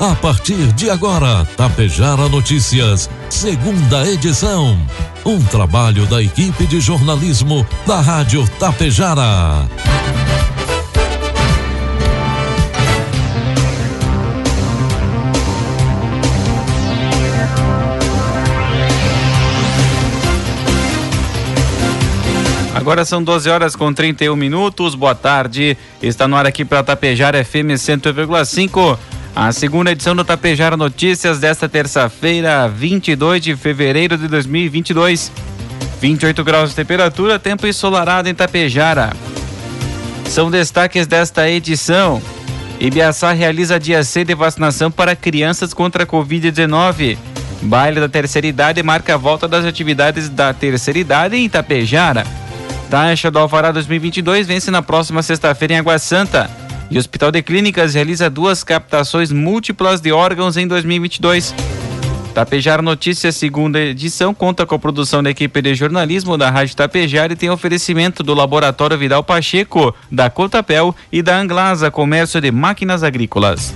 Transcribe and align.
A 0.00 0.14
partir 0.16 0.72
de 0.72 0.90
agora, 0.90 1.46
Tapejara 1.56 2.28
Notícias, 2.28 3.08
segunda 3.30 4.06
edição. 4.06 4.76
Um 5.24 5.42
trabalho 5.44 6.04
da 6.06 6.22
equipe 6.22 6.66
de 6.66 6.80
jornalismo 6.80 7.66
da 7.86 8.00
Rádio 8.00 8.46
Tapejara. 8.58 9.68
Agora 22.74 23.04
são 23.06 23.22
12 23.22 23.48
horas 23.48 23.74
com 23.74 23.94
31 23.94 24.36
minutos. 24.36 24.94
Boa 24.94 25.14
tarde. 25.14 25.74
Está 26.02 26.28
no 26.28 26.36
ar 26.36 26.44
aqui 26.44 26.66
para 26.66 26.82
Tapejara 26.82 27.42
FM 27.42 27.78
100,5. 27.78 28.98
A 29.36 29.50
segunda 29.50 29.90
edição 29.90 30.14
do 30.14 30.24
Tapejara 30.24 30.76
Notícias 30.76 31.40
desta 31.40 31.68
terça-feira, 31.68 32.68
22 32.68 33.42
de 33.42 33.56
fevereiro 33.56 34.16
de 34.16 34.28
2022. 34.28 35.32
28 36.00 36.44
graus 36.44 36.70
de 36.70 36.76
temperatura, 36.76 37.36
tempo 37.36 37.66
ensolarado 37.66 38.28
em 38.28 38.34
Tapejara. 38.34 39.12
São 40.26 40.52
destaques 40.52 41.08
desta 41.08 41.50
edição. 41.50 42.22
Ibiaçá 42.78 43.32
realiza 43.32 43.80
dia 43.80 44.04
C 44.04 44.24
de 44.24 44.36
vacinação 44.36 44.88
para 44.88 45.16
crianças 45.16 45.74
contra 45.74 46.04
a 46.04 46.06
Covid-19. 46.06 47.18
Baile 47.62 47.98
da 47.98 48.08
terceira 48.08 48.46
idade 48.46 48.82
marca 48.84 49.14
a 49.14 49.16
volta 49.16 49.48
das 49.48 49.64
atividades 49.64 50.28
da 50.28 50.54
terceira 50.54 51.00
idade 51.00 51.36
em 51.36 51.46
Itapejara. 51.46 52.24
Taxa 52.88 53.32
do 53.32 53.40
Alvará 53.40 53.72
2022 53.72 54.46
vence 54.46 54.70
na 54.70 54.80
próxima 54.80 55.24
sexta-feira 55.24 55.74
em 55.74 55.78
Água 55.78 55.98
Santa. 55.98 56.48
E 56.90 56.96
o 56.96 56.98
Hospital 57.00 57.30
de 57.30 57.42
Clínicas 57.42 57.94
realiza 57.94 58.28
duas 58.30 58.62
captações 58.62 59.32
múltiplas 59.32 60.00
de 60.00 60.12
órgãos 60.12 60.56
em 60.56 60.66
2022. 60.66 61.54
Tapejar 62.34 62.82
Notícias, 62.82 63.36
segunda 63.36 63.80
edição, 63.80 64.34
conta 64.34 64.66
com 64.66 64.74
a 64.74 64.78
produção 64.78 65.22
da 65.22 65.30
equipe 65.30 65.62
de 65.62 65.72
jornalismo 65.74 66.36
da 66.36 66.50
Rádio 66.50 66.74
Tapejar 66.74 67.30
e 67.30 67.36
tem 67.36 67.48
oferecimento 67.48 68.24
do 68.24 68.34
Laboratório 68.34 68.98
Vidal 68.98 69.22
Pacheco, 69.22 69.94
da 70.10 70.28
Cotapel 70.28 70.94
e 71.12 71.22
da 71.22 71.38
Anglasa 71.38 71.92
Comércio 71.92 72.40
de 72.40 72.50
Máquinas 72.50 73.04
Agrícolas. 73.04 73.72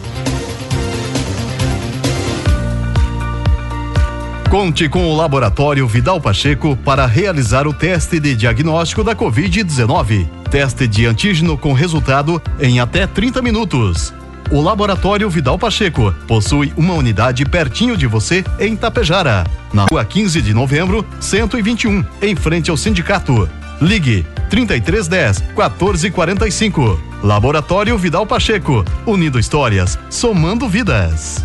Conte 4.51 4.89
com 4.89 5.07
o 5.07 5.17
Laboratório 5.17 5.87
Vidal 5.87 6.21
Pacheco 6.21 6.77
para 6.85 7.07
realizar 7.07 7.67
o 7.67 7.73
teste 7.73 8.19
de 8.19 8.35
diagnóstico 8.35 9.05
da 9.05 9.15
Covid-19. 9.15 10.38
Teste 10.51 10.89
de 10.89 11.05
antígeno 11.05 11.59
com 11.59 11.75
resultado 11.75 12.41
em 12.59 12.81
até 12.81 13.07
30 13.07 13.43
minutos. 13.43 14.15
O 14.51 14.63
Laboratório 14.63 15.29
Vidal 15.29 15.59
Pacheco 15.59 16.11
possui 16.27 16.73
uma 16.75 16.95
unidade 16.95 17.45
pertinho 17.45 17.99
de 17.99 18.07
você 18.07 18.43
em 18.59 18.75
Tapejara, 18.75 19.45
na 19.75 19.85
rua 19.85 20.03
15 20.03 20.41
de 20.41 20.55
novembro, 20.55 21.05
121, 21.21 22.03
em 22.23 22.35
frente 22.35 22.71
ao 22.71 22.77
sindicato. 22.79 23.49
Ligue 23.79 24.25
3310 24.49 25.41
1445. 25.55 26.99
Laboratório 27.23 27.99
Vidal 27.99 28.25
Pacheco, 28.25 28.83
unindo 29.05 29.39
histórias, 29.39 29.99
somando 30.09 30.67
vidas. 30.67 31.45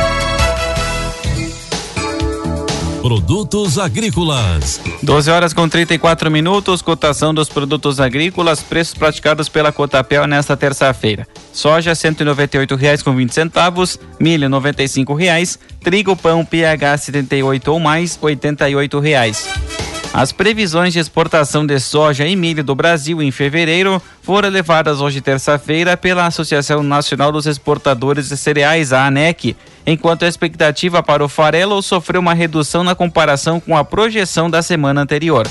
Produtos 3.01 3.79
agrícolas. 3.79 4.79
12 5.01 5.31
horas 5.31 5.53
com 5.53 5.67
34 5.67 6.29
minutos, 6.29 6.83
cotação 6.83 7.33
dos 7.33 7.49
produtos 7.49 7.99
agrícolas, 7.99 8.61
preços 8.61 8.93
praticados 8.93 9.49
pela 9.49 9.71
Cotapel 9.71 10.27
nesta 10.27 10.55
terça-feira. 10.55 11.27
Soja 11.51 11.91
R$ 11.91 11.95
198,20 11.95 13.03
com 13.03 13.15
20 13.15 13.33
centavos, 13.33 13.99
milho 14.19 14.47
95,00 14.47 15.17
reais, 15.17 15.59
trigo 15.83 16.15
pão 16.15 16.45
PH 16.45 16.97
78 16.99 17.71
ou 17.71 17.79
mais 17.79 18.19
R$ 18.21 18.35
88,00. 18.35 19.90
As 20.13 20.33
previsões 20.33 20.91
de 20.91 20.99
exportação 20.99 21.65
de 21.65 21.79
soja 21.79 22.27
e 22.27 22.35
milho 22.35 22.65
do 22.65 22.75
Brasil 22.75 23.21
em 23.21 23.31
fevereiro 23.31 24.01
foram 24.21 24.49
elevadas 24.49 24.99
hoje 24.99 25.21
terça-feira 25.21 25.95
pela 25.95 26.25
Associação 26.25 26.83
Nacional 26.83 27.31
dos 27.31 27.45
Exportadores 27.45 28.27
de 28.27 28.35
Cereais, 28.35 28.91
a 28.91 29.07
ANEC, 29.07 29.55
enquanto 29.87 30.25
a 30.25 30.27
expectativa 30.27 31.01
para 31.01 31.23
o 31.23 31.29
farelo 31.29 31.81
sofreu 31.81 32.19
uma 32.19 32.33
redução 32.33 32.83
na 32.83 32.93
comparação 32.93 33.57
com 33.57 33.77
a 33.77 33.85
projeção 33.85 34.49
da 34.49 34.61
semana 34.61 34.99
anterior. 34.99 35.47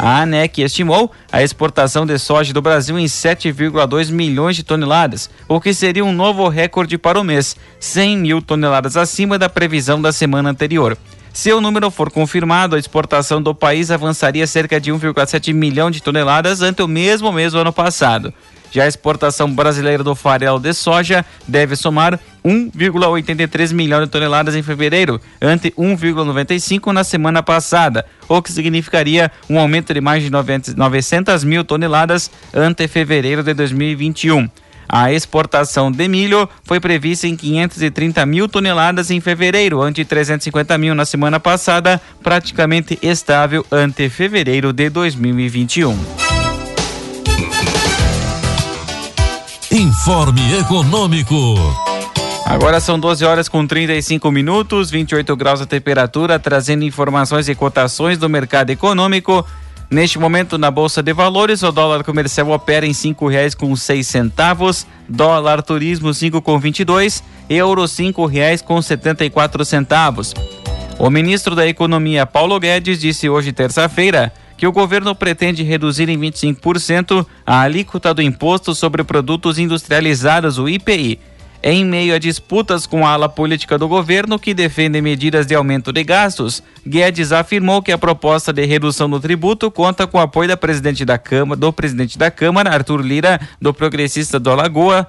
A 0.00 0.22
ANEC 0.22 0.62
estimou 0.62 1.12
a 1.30 1.40
exportação 1.44 2.04
de 2.04 2.18
soja 2.18 2.52
do 2.52 2.60
Brasil 2.60 2.98
em 2.98 3.04
7,2 3.04 4.10
milhões 4.10 4.56
de 4.56 4.64
toneladas, 4.64 5.30
o 5.46 5.60
que 5.60 5.72
seria 5.72 6.04
um 6.04 6.12
novo 6.12 6.48
recorde 6.48 6.98
para 6.98 7.20
o 7.20 7.24
mês, 7.24 7.56
100 7.78 8.18
mil 8.18 8.42
toneladas 8.42 8.96
acima 8.96 9.38
da 9.38 9.48
previsão 9.48 10.02
da 10.02 10.10
semana 10.10 10.50
anterior. 10.50 10.98
Se 11.32 11.50
o 11.50 11.62
número 11.62 11.90
for 11.90 12.10
confirmado, 12.10 12.76
a 12.76 12.78
exportação 12.78 13.40
do 13.40 13.54
país 13.54 13.90
avançaria 13.90 14.46
cerca 14.46 14.78
de 14.78 14.92
1,7 14.92 15.54
milhão 15.54 15.90
de 15.90 16.02
toneladas 16.02 16.60
ante 16.60 16.82
o 16.82 16.88
mesmo 16.88 17.32
mês 17.32 17.52
do 17.52 17.58
ano 17.58 17.72
passado. 17.72 18.32
Já 18.70 18.84
a 18.84 18.88
exportação 18.88 19.52
brasileira 19.52 20.02
do 20.04 20.14
farelo 20.14 20.58
de 20.58 20.72
soja 20.74 21.24
deve 21.46 21.74
somar 21.74 22.18
1,83 22.44 23.72
milhão 23.72 24.02
de 24.02 24.08
toneladas 24.08 24.54
em 24.54 24.62
fevereiro, 24.62 25.20
ante 25.40 25.70
1,95 25.72 26.92
na 26.92 27.04
semana 27.04 27.42
passada, 27.42 28.04
o 28.28 28.40
que 28.42 28.52
significaria 28.52 29.30
um 29.48 29.58
aumento 29.58 29.92
de 29.92 30.00
mais 30.00 30.22
de 30.22 30.30
900 30.30 31.44
mil 31.44 31.64
toneladas 31.64 32.30
ante 32.54 32.86
fevereiro 32.88 33.42
de 33.42 33.52
2021. 33.54 34.48
A 34.88 35.12
exportação 35.12 35.90
de 35.90 36.06
milho 36.08 36.48
foi 36.64 36.78
prevista 36.78 37.26
em 37.26 37.36
530 37.36 38.24
mil 38.26 38.48
toneladas 38.48 39.10
em 39.10 39.20
fevereiro, 39.20 39.80
ante 39.80 40.04
350 40.04 40.76
mil 40.78 40.94
na 40.94 41.04
semana 41.04 41.40
passada, 41.40 42.00
praticamente 42.22 42.98
estável 43.02 43.64
ante 43.70 44.08
fevereiro 44.08 44.72
de 44.72 44.90
2021. 44.90 45.98
Informe 49.70 50.58
Econômico. 50.58 51.34
Agora 52.44 52.80
são 52.80 52.98
12 52.98 53.24
horas 53.24 53.48
com 53.48 53.66
35 53.66 54.30
minutos, 54.30 54.90
28 54.90 55.34
graus 55.34 55.62
a 55.62 55.66
temperatura, 55.66 56.38
trazendo 56.38 56.84
informações 56.84 57.48
e 57.48 57.54
cotações 57.54 58.18
do 58.18 58.28
mercado 58.28 58.68
econômico. 58.68 59.46
Neste 59.92 60.18
momento, 60.18 60.56
na 60.56 60.70
Bolsa 60.70 61.02
de 61.02 61.12
Valores, 61.12 61.62
o 61.62 61.70
dólar 61.70 62.02
comercial 62.02 62.48
opera 62.48 62.86
em 62.86 62.94
cinco 62.94 63.28
reais 63.28 63.54
com 63.54 63.76
seis 63.76 64.06
centavos, 64.06 64.86
dólar 65.06 65.62
turismo 65.62 66.14
cinco 66.14 66.40
com 66.40 66.58
vinte 66.58 66.80
e 66.80 66.84
dois, 66.86 67.22
euro 67.46 67.86
cinco 67.86 68.24
reais 68.24 68.62
com 68.62 68.80
setenta 68.80 69.22
e 69.22 69.28
quatro 69.28 69.62
centavos. 69.66 70.32
O 70.98 71.10
ministro 71.10 71.54
da 71.54 71.66
Economia, 71.68 72.24
Paulo 72.24 72.58
Guedes, 72.58 72.98
disse 72.98 73.28
hoje, 73.28 73.52
terça-feira, 73.52 74.32
que 74.56 74.66
o 74.66 74.72
governo 74.72 75.14
pretende 75.14 75.62
reduzir 75.62 76.08
em 76.08 76.18
25% 76.18 77.26
a 77.44 77.60
alíquota 77.60 78.14
do 78.14 78.22
Imposto 78.22 78.74
sobre 78.74 79.04
Produtos 79.04 79.58
Industrializados, 79.58 80.58
o 80.58 80.70
IPI. 80.70 81.20
Em 81.64 81.84
meio 81.84 82.12
a 82.12 82.18
disputas 82.18 82.86
com 82.86 83.06
a 83.06 83.10
ala 83.10 83.28
política 83.28 83.78
do 83.78 83.86
governo 83.86 84.36
que 84.36 84.52
defende 84.52 85.00
medidas 85.00 85.46
de 85.46 85.54
aumento 85.54 85.92
de 85.92 86.02
gastos, 86.02 86.60
Guedes 86.84 87.30
afirmou 87.30 87.80
que 87.80 87.92
a 87.92 87.98
proposta 87.98 88.52
de 88.52 88.64
redução 88.64 89.08
do 89.08 89.20
tributo 89.20 89.70
conta 89.70 90.04
com 90.04 90.18
o 90.18 90.20
apoio 90.20 90.48
da 90.48 90.56
presidente 90.56 91.04
da 91.04 91.16
Câmara, 91.18 91.60
do 91.60 91.72
presidente 91.72 92.18
da 92.18 92.32
Câmara, 92.32 92.74
Arthur 92.74 93.00
Lira, 93.00 93.40
do 93.60 93.72
progressista 93.72 94.40
do 94.40 94.50
Alagoa, 94.50 95.06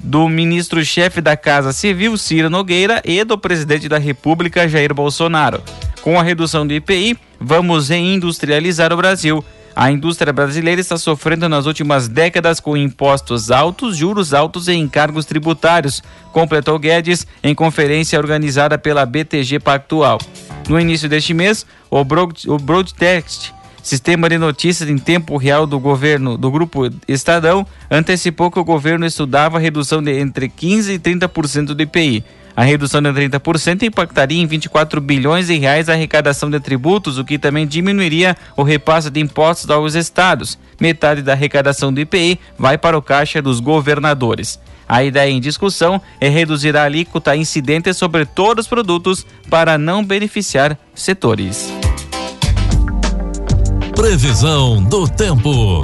do 0.00 0.26
ministro-chefe 0.30 1.20
da 1.20 1.36
Casa 1.36 1.74
Civil, 1.74 2.16
Ciro 2.16 2.48
Nogueira, 2.48 3.02
e 3.04 3.22
do 3.22 3.36
presidente 3.36 3.86
da 3.86 3.98
República, 3.98 4.66
Jair 4.66 4.94
Bolsonaro. 4.94 5.62
Com 6.00 6.18
a 6.18 6.22
redução 6.22 6.66
do 6.66 6.72
IPI, 6.72 7.18
vamos 7.38 7.90
reindustrializar 7.90 8.94
o 8.94 8.96
Brasil. 8.96 9.44
A 9.76 9.90
indústria 9.90 10.32
brasileira 10.32 10.80
está 10.80 10.96
sofrendo 10.96 11.50
nas 11.50 11.66
últimas 11.66 12.08
décadas 12.08 12.60
com 12.60 12.78
impostos 12.78 13.50
altos, 13.50 13.94
juros 13.94 14.32
altos 14.32 14.68
e 14.68 14.72
encargos 14.72 15.26
tributários, 15.26 16.02
completou 16.32 16.78
Guedes 16.78 17.26
em 17.44 17.54
conferência 17.54 18.18
organizada 18.18 18.78
pela 18.78 19.04
BTG 19.04 19.60
Pactual. 19.60 20.18
No 20.66 20.80
início 20.80 21.10
deste 21.10 21.34
mês, 21.34 21.66
o, 21.90 22.02
Broadcast 22.58 23.54
Sistema 23.82 24.28
de 24.28 24.38
notícias 24.38 24.88
em 24.88 24.98
tempo 24.98 25.36
real 25.36 25.64
do 25.64 25.78
governo 25.78 26.36
do 26.36 26.50
grupo 26.50 26.90
Estadão 27.06 27.64
antecipou 27.88 28.50
que 28.50 28.58
o 28.58 28.64
governo 28.64 29.06
estudava 29.06 29.60
redução 29.60 30.02
de 30.02 30.18
entre 30.18 30.48
15 30.48 30.94
e 30.94 30.98
30% 30.98 31.66
do 31.66 31.80
IPI. 31.80 32.24
A 32.56 32.64
redução 32.64 33.02
de 33.02 33.10
30% 33.10 33.82
impactaria 33.82 34.40
em 34.40 34.46
24 34.46 34.98
bilhões 34.98 35.48
de 35.48 35.58
reais 35.58 35.90
a 35.90 35.92
arrecadação 35.92 36.48
de 36.48 36.58
tributos, 36.58 37.18
o 37.18 37.24
que 37.24 37.38
também 37.38 37.66
diminuiria 37.66 38.34
o 38.56 38.62
repasse 38.62 39.10
de 39.10 39.20
impostos 39.20 39.68
aos 39.68 39.94
estados. 39.94 40.58
Metade 40.80 41.20
da 41.20 41.32
arrecadação 41.32 41.92
do 41.92 42.00
IPI 42.00 42.40
vai 42.58 42.78
para 42.78 42.96
o 42.96 43.02
caixa 43.02 43.42
dos 43.42 43.60
governadores. 43.60 44.58
A 44.88 45.04
ideia 45.04 45.30
em 45.30 45.40
discussão 45.40 46.00
é 46.18 46.30
reduzir 46.30 46.74
a 46.78 46.84
alíquota 46.84 47.36
incidente 47.36 47.92
sobre 47.92 48.24
todos 48.24 48.64
os 48.64 48.68
produtos 48.68 49.26
para 49.50 49.76
não 49.76 50.02
beneficiar 50.02 50.78
setores. 50.94 51.70
Previsão 53.94 54.82
do 54.82 55.06
tempo. 55.06 55.82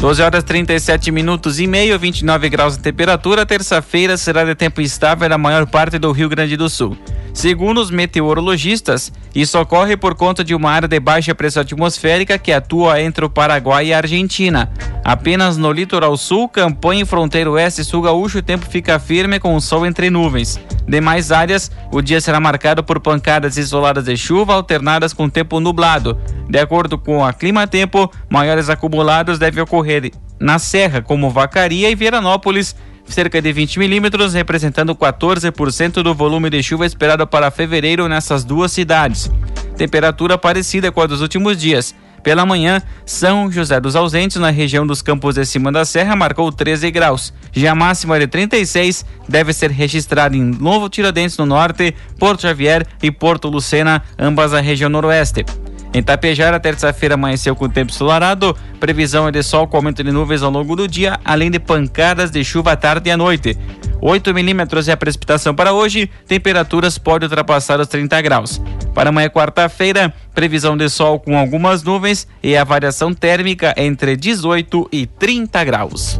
12 0.00 0.22
horas 0.22 0.42
37 0.42 1.12
minutos 1.12 1.60
e 1.60 1.66
meio, 1.66 1.98
29 1.98 2.48
graus 2.48 2.74
de 2.74 2.82
temperatura. 2.82 3.44
Terça-feira 3.44 4.16
será 4.16 4.46
de 4.46 4.54
tempo 4.54 4.80
estável 4.80 5.28
na 5.28 5.36
maior 5.36 5.66
parte 5.66 5.98
do 5.98 6.10
Rio 6.10 6.26
Grande 6.26 6.56
do 6.56 6.70
Sul. 6.70 6.96
Segundo 7.34 7.82
os 7.82 7.90
meteorologistas, 7.90 9.12
isso 9.34 9.58
ocorre 9.58 9.98
por 9.98 10.14
conta 10.14 10.42
de 10.42 10.54
uma 10.54 10.70
área 10.70 10.88
de 10.88 10.98
baixa 10.98 11.34
pressão 11.34 11.60
atmosférica 11.60 12.38
que 12.38 12.50
atua 12.50 12.98
entre 13.02 13.26
o 13.26 13.30
Paraguai 13.30 13.88
e 13.88 13.92
a 13.92 13.98
Argentina. 13.98 14.70
Apenas 15.04 15.58
no 15.58 15.70
litoral 15.70 16.16
sul, 16.16 16.48
campanha 16.48 17.02
e 17.02 17.06
fronteira 17.06 17.50
oeste 17.50 17.84
sul 17.84 18.00
gaúcho, 18.00 18.38
o 18.38 18.42
tempo 18.42 18.64
fica 18.64 18.98
firme 18.98 19.38
com 19.38 19.54
o 19.54 19.60
sol 19.60 19.84
entre 19.84 20.08
nuvens. 20.08 20.58
Demais 20.90 21.30
áreas, 21.30 21.70
o 21.92 22.02
dia 22.02 22.20
será 22.20 22.40
marcado 22.40 22.82
por 22.82 22.98
pancadas 22.98 23.56
isoladas 23.56 24.06
de 24.06 24.16
chuva 24.16 24.54
alternadas 24.54 25.12
com 25.12 25.28
tempo 25.28 25.60
nublado. 25.60 26.18
De 26.48 26.58
acordo 26.58 26.98
com 26.98 27.24
a 27.24 27.32
Clima 27.32 27.64
Tempo, 27.68 28.10
maiores 28.28 28.68
acumulados 28.68 29.38
devem 29.38 29.62
ocorrer 29.62 30.10
na 30.40 30.58
Serra, 30.58 31.00
como 31.00 31.30
Vacaria 31.30 31.88
e 31.88 31.94
Veranópolis, 31.94 32.74
cerca 33.04 33.40
de 33.40 33.52
20 33.52 33.78
milímetros, 33.78 34.34
representando 34.34 34.96
14% 34.96 36.02
do 36.02 36.12
volume 36.12 36.50
de 36.50 36.60
chuva 36.60 36.84
esperado 36.84 37.24
para 37.24 37.52
fevereiro 37.52 38.08
nessas 38.08 38.42
duas 38.42 38.72
cidades. 38.72 39.30
Temperatura 39.76 40.36
parecida 40.36 40.90
com 40.90 41.02
a 41.02 41.06
dos 41.06 41.20
últimos 41.20 41.56
dias. 41.56 41.94
Pela 42.22 42.44
manhã, 42.44 42.82
São 43.06 43.50
José 43.50 43.80
dos 43.80 43.96
Ausentes, 43.96 44.36
na 44.36 44.50
região 44.50 44.86
dos 44.86 45.02
Campos 45.02 45.34
de 45.34 45.44
Cima 45.44 45.72
da 45.72 45.84
Serra, 45.84 46.14
marcou 46.14 46.52
13 46.52 46.90
graus. 46.90 47.32
Já 47.52 47.72
a 47.72 47.74
máxima 47.74 48.18
de 48.18 48.26
36 48.26 49.04
deve 49.28 49.52
ser 49.52 49.70
registrada 49.70 50.36
em 50.36 50.42
Novo 50.42 50.88
Tiradentes, 50.88 51.38
no 51.38 51.46
norte, 51.46 51.94
Porto 52.18 52.42
Xavier 52.42 52.86
e 53.02 53.10
Porto 53.10 53.48
Lucena, 53.48 54.02
ambas 54.18 54.52
na 54.52 54.60
região 54.60 54.90
noroeste. 54.90 55.44
Em 55.92 56.02
Tapejara, 56.02 56.60
terça-feira 56.60 57.14
amanheceu 57.14 57.56
com 57.56 57.68
tempo 57.68 57.90
ensolarado, 57.90 58.56
previsão 58.78 59.26
é 59.26 59.32
de 59.32 59.42
sol 59.42 59.66
com 59.66 59.76
aumento 59.76 60.04
de 60.04 60.12
nuvens 60.12 60.40
ao 60.40 60.50
longo 60.50 60.76
do 60.76 60.86
dia, 60.86 61.18
além 61.24 61.50
de 61.50 61.58
pancadas 61.58 62.30
de 62.30 62.44
chuva 62.44 62.72
à 62.72 62.76
tarde 62.76 63.08
e 63.08 63.12
à 63.12 63.16
noite. 63.16 63.58
8 64.00 64.32
milímetros 64.32 64.88
é 64.88 64.92
a 64.92 64.96
precipitação 64.96 65.54
para 65.54 65.72
hoje, 65.72 66.10
temperaturas 66.26 66.98
podem 66.98 67.28
ultrapassar 67.28 67.80
os 67.80 67.88
30 67.88 68.20
graus. 68.22 68.60
Para 68.94 69.10
amanhã, 69.10 69.28
quarta-feira, 69.28 70.12
previsão 70.34 70.76
de 70.76 70.88
sol 70.88 71.20
com 71.20 71.38
algumas 71.38 71.82
nuvens 71.82 72.26
e 72.42 72.56
a 72.56 72.64
variação 72.64 73.12
térmica 73.12 73.74
entre 73.76 74.16
18 74.16 74.88
e 74.90 75.06
30 75.06 75.64
graus. 75.64 76.18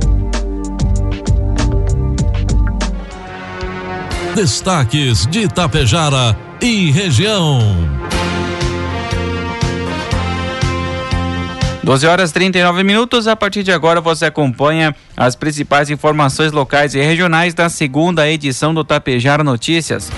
Destaques 4.34 5.26
de 5.26 5.40
Itapejara 5.40 6.36
e 6.60 6.90
região. 6.90 7.60
12 11.90 12.06
horas 12.06 12.30
39 12.30 12.84
minutos. 12.84 13.26
A 13.26 13.34
partir 13.34 13.64
de 13.64 13.72
agora 13.72 14.00
você 14.00 14.26
acompanha 14.26 14.94
as 15.16 15.34
principais 15.34 15.90
informações 15.90 16.52
locais 16.52 16.94
e 16.94 17.00
regionais 17.00 17.52
da 17.52 17.68
segunda 17.68 18.30
edição 18.30 18.72
do 18.72 18.84
Tapejar 18.84 19.42
Notícias. 19.42 20.08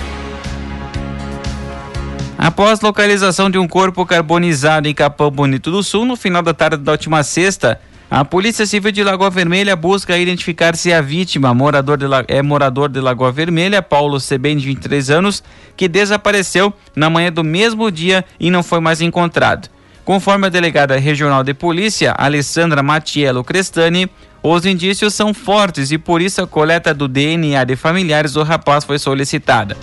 Após 2.37 2.79
localização 2.79 3.49
de 3.49 3.57
um 3.57 3.67
corpo 3.67 4.05
carbonizado 4.05 4.87
em 4.87 4.93
Capão 4.93 5.31
Bonito 5.31 5.71
do 5.71 5.81
Sul 5.81 6.05
no 6.05 6.15
final 6.15 6.43
da 6.43 6.53
tarde 6.53 6.77
da 6.77 6.91
última 6.91 7.23
sexta, 7.23 7.81
a 8.07 8.23
Polícia 8.23 8.67
Civil 8.67 8.91
de 8.91 9.03
Lagoa 9.03 9.31
Vermelha 9.31 9.75
busca 9.75 10.15
identificar 10.15 10.75
se 10.75 10.93
a 10.93 11.01
vítima 11.01 11.55
morador 11.55 11.97
de, 11.97 12.05
é 12.27 12.43
morador 12.43 12.87
de 12.87 12.99
Lagoa 12.99 13.31
Vermelha, 13.31 13.81
Paulo 13.81 14.19
Sebem, 14.19 14.57
de 14.57 14.67
23 14.67 15.09
anos, 15.09 15.43
que 15.75 15.87
desapareceu 15.87 16.71
na 16.95 17.09
manhã 17.09 17.31
do 17.31 17.43
mesmo 17.43 17.89
dia 17.89 18.23
e 18.39 18.51
não 18.51 18.61
foi 18.61 18.79
mais 18.79 19.01
encontrado. 19.01 19.73
Conforme 20.05 20.47
a 20.47 20.49
delegada 20.49 20.97
regional 20.97 21.43
de 21.43 21.53
polícia, 21.53 22.13
Alessandra 22.17 22.83
Matiello 22.83 23.43
Crestani, 23.43 24.09
os 24.41 24.65
indícios 24.65 25.13
são 25.13 25.33
fortes 25.33 25.91
e 25.91 25.97
por 25.97 26.21
isso 26.21 26.41
a 26.41 26.47
coleta 26.47 26.93
do 26.93 27.07
DNA 27.07 27.63
de 27.63 27.77
familiares 27.77 28.33
do 28.33 28.43
rapaz 28.43 28.83
foi 28.83 28.99
solicitada. 28.99 29.77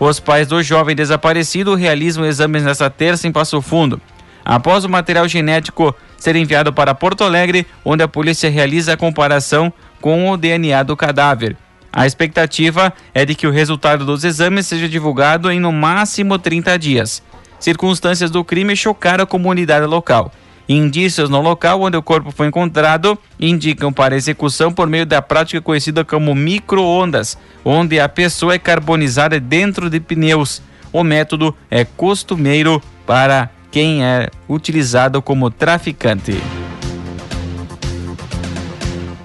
Os 0.00 0.18
pais 0.18 0.46
do 0.46 0.62
jovem 0.62 0.96
desaparecido 0.96 1.74
realizam 1.74 2.24
exames 2.24 2.62
nesta 2.62 2.88
terça 2.88 3.28
em 3.28 3.32
Passo 3.32 3.60
Fundo. 3.60 4.00
Após 4.42 4.84
o 4.86 4.88
material 4.88 5.28
genético 5.28 5.94
ser 6.16 6.34
enviado 6.34 6.72
para 6.72 6.94
Porto 6.94 7.22
Alegre, 7.22 7.66
onde 7.84 8.02
a 8.02 8.08
polícia 8.08 8.48
realiza 8.48 8.94
a 8.94 8.96
comparação 8.96 9.70
com 10.00 10.30
o 10.30 10.36
DNA 10.38 10.82
do 10.82 10.96
cadáver. 10.96 11.54
A 11.92 12.06
expectativa 12.06 12.90
é 13.12 13.26
de 13.26 13.34
que 13.34 13.46
o 13.46 13.50
resultado 13.50 14.06
dos 14.06 14.24
exames 14.24 14.66
seja 14.66 14.88
divulgado 14.88 15.50
em 15.50 15.60
no 15.60 15.72
máximo 15.72 16.38
30 16.38 16.78
dias. 16.78 17.22
Circunstâncias 17.58 18.30
do 18.30 18.44
crime 18.44 18.76
chocaram 18.76 19.24
a 19.24 19.26
comunidade 19.26 19.86
local. 19.86 20.32
Indícios 20.68 21.30
no 21.30 21.40
local 21.40 21.80
onde 21.80 21.96
o 21.96 22.02
corpo 22.02 22.30
foi 22.30 22.48
encontrado 22.48 23.18
indicam 23.40 23.90
para 23.90 24.14
execução 24.14 24.70
por 24.70 24.86
meio 24.86 25.06
da 25.06 25.22
prática 25.22 25.62
conhecida 25.62 26.04
como 26.04 26.34
microondas, 26.34 27.38
onde 27.64 27.98
a 27.98 28.08
pessoa 28.08 28.54
é 28.54 28.58
carbonizada 28.58 29.40
dentro 29.40 29.88
de 29.88 29.98
pneus. 29.98 30.60
O 30.92 31.02
método 31.02 31.54
é 31.70 31.84
costumeiro 31.84 32.82
para 33.06 33.48
quem 33.70 34.04
é 34.04 34.28
utilizado 34.48 35.22
como 35.22 35.50
traficante. 35.50 36.36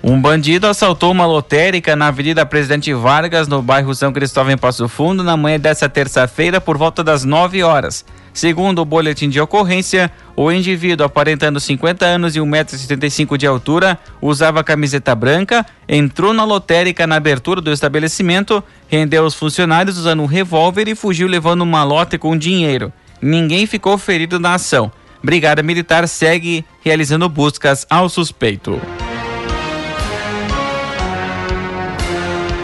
Um 0.01 0.19
bandido 0.19 0.67
assaltou 0.67 1.11
uma 1.11 1.25
lotérica 1.25 1.95
na 1.95 2.07
Avenida 2.07 2.45
Presidente 2.45 2.93
Vargas, 2.93 3.47
no 3.47 3.61
bairro 3.61 3.95
São 3.95 4.11
Cristóvão, 4.11 4.51
em 4.51 4.57
Passo 4.57 4.87
Fundo, 4.89 5.23
na 5.23 5.37
manhã 5.37 5.57
dessa 5.57 5.87
terça-feira, 5.87 6.59
por 6.59 6.77
volta 6.77 7.01
das 7.01 7.23
9 7.23 7.63
horas. 7.63 8.03
Segundo 8.33 8.81
o 8.81 8.85
boletim 8.85 9.29
de 9.29 9.39
ocorrência, 9.39 10.11
o 10.35 10.51
indivíduo, 10.51 11.05
aparentando 11.05 11.59
50 11.59 12.03
anos 12.03 12.35
e 12.35 12.39
1,75m 12.39 13.37
de 13.37 13.45
altura, 13.45 13.99
usava 14.19 14.63
camiseta 14.63 15.13
branca, 15.13 15.63
entrou 15.87 16.33
na 16.33 16.43
lotérica 16.43 17.05
na 17.05 17.17
abertura 17.17 17.61
do 17.61 17.71
estabelecimento, 17.71 18.63
rendeu 18.87 19.23
os 19.23 19.35
funcionários 19.35 19.97
usando 19.99 20.23
um 20.23 20.25
revólver 20.25 20.87
e 20.87 20.95
fugiu 20.95 21.27
levando 21.27 21.61
um 21.61 21.67
malote 21.67 22.17
com 22.17 22.35
dinheiro. 22.35 22.91
Ninguém 23.21 23.67
ficou 23.67 23.97
ferido 23.97 24.39
na 24.39 24.55
ação. 24.55 24.91
Brigada 25.23 25.61
Militar 25.63 26.07
segue 26.07 26.65
realizando 26.83 27.29
buscas 27.29 27.85
ao 27.89 28.09
suspeito. 28.09 28.81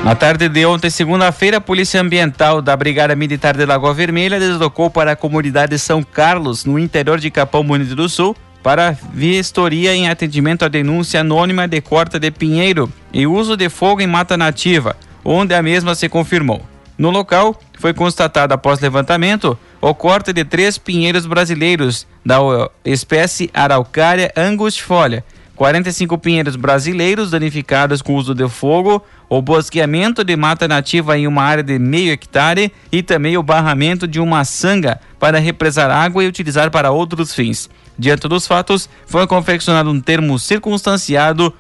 Na 0.04 0.16
tarde 0.16 0.48
de 0.48 0.66
ontem, 0.66 0.90
segunda-feira, 0.90 1.58
a 1.58 1.62
Polícia 1.62 2.00
Ambiental 2.00 2.62
da 2.62 2.76
Brigada 2.76 3.16
Militar 3.16 3.56
de 3.56 3.66
Lagoa 3.66 3.94
Vermelha 3.94 4.40
deslocou 4.40 4.90
para 4.90 5.12
a 5.12 5.16
comunidade 5.16 5.78
São 5.78 6.02
Carlos, 6.02 6.64
no 6.64 6.80
interior 6.80 7.20
de 7.20 7.30
Capão 7.30 7.64
Bonito 7.64 7.96
do 7.96 8.08
Sul, 8.08 8.36
para 8.64 8.92
vistoria 9.14 9.94
em 9.94 10.10
atendimento 10.10 10.64
à 10.64 10.68
denúncia 10.70 11.20
anônima 11.20 11.68
de 11.68 11.82
corta 11.82 12.18
de 12.18 12.32
pinheiro 12.32 12.92
e 13.14 13.28
uso 13.28 13.58
de 13.58 13.68
fogo 13.70 14.02
em 14.02 14.08
mata 14.08 14.38
nativa, 14.38 14.96
onde 15.24 15.54
a 15.54 15.62
mesma 15.62 15.94
se 15.94 16.08
confirmou. 16.08 16.62
No 16.98 17.10
local, 17.10 17.60
foi 17.78 17.94
constatado 17.94 18.54
após 18.54 18.80
levantamento 18.80 19.58
o 19.82 19.94
corte 19.94 20.34
de 20.34 20.44
três 20.44 20.78
pinheiros 20.78 21.26
brasileiros 21.26 22.08
da 22.26 22.40
espécie 22.84 23.50
Araucária 23.54 24.32
angustifolia. 24.36 25.24
45 25.60 26.18
pinheiros 26.18 26.56
brasileiros 26.56 27.32
danificados 27.32 28.02
com 28.02 28.16
uso 28.16 28.34
de 28.34 28.48
fogo, 28.48 29.04
o 29.28 29.42
bosqueamento 29.42 30.24
de 30.24 30.34
mata 30.38 30.70
nativa 30.70 31.18
em 31.18 31.28
uma 31.28 31.44
área 31.44 31.62
de 31.62 31.78
meio 31.78 32.14
hectare 32.14 32.72
e 32.90 33.04
também 33.04 33.36
o 33.36 33.44
barramento 33.44 34.08
de 34.08 34.22
uma 34.22 34.46
sanga 34.46 35.02
para 35.20 35.38
represar 35.38 35.92
água 35.92 36.24
e 36.24 36.28
utilizar 36.28 36.72
para 36.72 36.92
outros 36.92 37.36
fins. 37.36 37.70
Diante 37.98 38.26
dos 38.30 38.48
fatos, 38.48 38.90
foi 39.06 39.28
confeccionado 39.28 39.90
um 39.90 40.00
termo 40.00 40.40
circunstanciado 40.40 41.54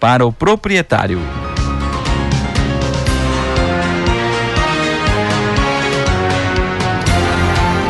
para 0.00 0.26
o 0.26 0.32
proprietário. 0.32 1.20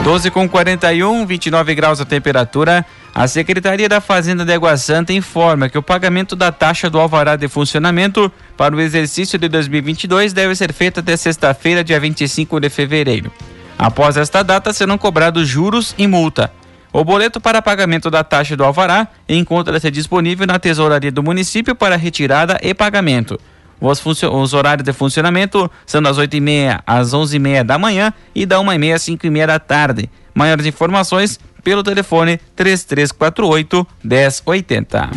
12 0.05 0.31
com 0.31 0.49
41, 0.49 1.25
29 1.25 1.75
graus 1.75 2.01
a 2.01 2.05
temperatura. 2.05 2.85
A 3.15 3.27
Secretaria 3.27 3.89
da 3.89 4.01
Fazenda 4.01 4.45
de 4.45 4.53
Água 4.53 4.77
Santa 4.77 5.13
informa 5.13 5.69
que 5.69 5.77
o 5.77 5.83
pagamento 5.83 6.37
da 6.37 6.53
taxa 6.53 6.89
do 6.89 6.99
alvará 6.99 7.35
de 7.35 7.49
funcionamento 7.49 8.31
para 8.57 8.75
o 8.75 8.81
exercício 8.81 9.39
de 9.39 9.49
2022 9.49 10.33
deve 10.33 10.55
ser 10.55 10.73
feito 10.73 11.01
até 11.01 11.17
sexta-feira, 11.17 11.83
dia 11.83 11.99
25 11.99 12.61
de 12.61 12.71
fevereiro. 12.71 13.33
Após 13.77 14.17
esta 14.17 14.43
data, 14.43 14.73
serão 14.73 14.97
cobrados 14.97 15.49
juros 15.49 15.95
e 15.99 16.07
multa. 16.07 16.53
O 16.93 17.05
boleto 17.05 17.41
para 17.41 17.63
pagamento 17.63 18.11
da 18.11 18.23
taxa 18.23 18.57
do 18.57 18.65
alvará 18.65 19.09
encontra-se 19.29 19.91
disponível 19.91 20.47
na 20.47 20.59
tesouraria 20.59 21.11
do 21.11 21.23
município 21.23 21.75
para 21.75 21.97
retirada 21.97 22.59
e 22.63 22.75
pagamento. 22.75 23.41
Os, 23.81 24.05
os, 24.05 24.53
horários 24.53 24.85
de 24.85 24.93
funcionamento 24.93 25.71
são 25.87 26.03
das 26.03 26.19
8h30 26.19 26.81
às 26.87 27.13
11h30 27.13 27.65
da 27.65 27.79
manhã 27.79 28.13
e 28.35 28.45
da 28.45 28.59
1h30 28.59 28.95
às 28.95 29.03
5h30 29.03 29.47
da 29.47 29.59
tarde. 29.59 30.11
Maiores 30.35 30.67
informações 30.67 31.41
pelo 31.61 31.83
telefone 31.83 32.39
3348 32.57 33.87
1080. 34.03 35.11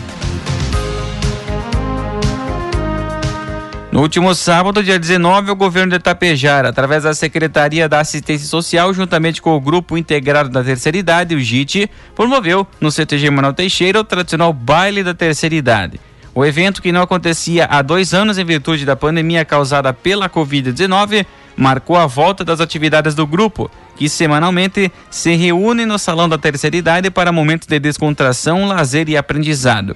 No 3.94 4.02
último 4.02 4.34
sábado, 4.34 4.82
dia 4.82 4.98
19, 4.98 5.52
o 5.52 5.56
governo 5.56 5.92
de 5.92 5.98
Itapejara, 5.98 6.70
através 6.70 7.04
da 7.04 7.14
Secretaria 7.14 7.88
da 7.88 8.00
Assistência 8.00 8.48
Social, 8.48 8.92
juntamente 8.92 9.40
com 9.40 9.56
o 9.56 9.62
Grupo 9.62 9.96
Integrado 9.96 10.50
da 10.50 10.64
Terceira 10.64 10.98
Idade, 10.98 11.36
o 11.36 11.40
JIT, 11.40 11.88
promoveu 12.16 12.66
no 12.82 12.92
CTG 12.92 13.30
Manuel 13.30 13.54
Teixeira 13.54 14.00
o 14.00 14.04
tradicional 14.04 14.52
Baile 14.52 15.04
da 15.04 15.14
Terceira 15.14 15.54
Idade. 15.54 16.00
O 16.34 16.44
evento, 16.44 16.82
que 16.82 16.92
não 16.92 17.04
acontecia 17.04 17.68
há 17.70 17.84
dois 17.84 18.16
anos 18.16 18.40
em 18.40 18.44
virtude 18.44 18.84
da 18.84 18.96
pandemia 18.96 19.46
causada 19.46 19.94
pela 19.94 20.28
Covid-19, 20.28 21.24
marcou 21.56 21.96
a 21.96 22.06
volta 22.06 22.44
das 22.44 22.60
atividades 22.60 23.16
do 23.16 23.28
grupo, 23.28 23.70
que 23.96 24.10
semanalmente 24.10 24.92
se 25.10 25.36
reúne 25.36 25.86
no 25.86 26.00
Salão 26.00 26.28
da 26.28 26.38
Terceira 26.38 26.76
Idade 26.76 27.12
para 27.12 27.32
momentos 27.32 27.68
de 27.68 27.80
descontração, 27.80 28.66
lazer 28.66 29.10
e 29.10 29.18
aprendizado. 29.18 29.96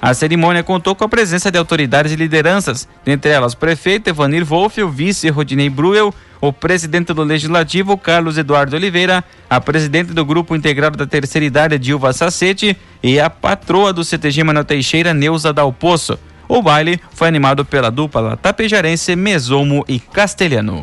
A 0.00 0.14
cerimônia 0.14 0.62
contou 0.62 0.94
com 0.94 1.04
a 1.04 1.08
presença 1.08 1.50
de 1.50 1.58
autoridades 1.58 2.12
e 2.12 2.16
lideranças, 2.16 2.88
dentre 3.04 3.32
elas 3.32 3.52
o 3.52 3.56
prefeito 3.56 4.08
Evanir 4.08 4.44
Wolff, 4.44 4.80
o 4.80 4.88
vice 4.88 5.28
Rodinei 5.28 5.68
Bruel, 5.68 6.14
o 6.40 6.52
presidente 6.52 7.12
do 7.12 7.24
Legislativo, 7.24 7.98
Carlos 7.98 8.38
Eduardo 8.38 8.76
Oliveira, 8.76 9.24
a 9.50 9.60
presidente 9.60 10.12
do 10.12 10.24
Grupo 10.24 10.54
Integrado 10.54 10.96
da 10.96 11.04
Terceira 11.04 11.44
Idade, 11.44 11.78
Dilva 11.80 12.12
Sacete, 12.12 12.76
e 13.02 13.18
a 13.18 13.28
patroa 13.28 13.92
do 13.92 14.04
CTG 14.04 14.44
Manuel 14.44 14.64
Teixeira, 14.64 15.12
Neuza 15.12 15.52
Dal 15.52 15.72
Poço. 15.72 16.16
O 16.48 16.62
baile 16.62 16.98
foi 17.10 17.28
animado 17.28 17.64
pela 17.64 17.90
dupla 17.90 18.36
tapejarense 18.36 19.14
Mesomo 19.14 19.84
e 19.86 20.00
Castelhano. 20.00 20.82